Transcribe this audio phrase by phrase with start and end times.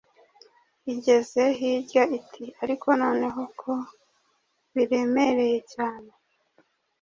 [0.93, 3.73] Igeze hirya iti “Ariko noneho ko
[4.73, 6.09] biremereye cyane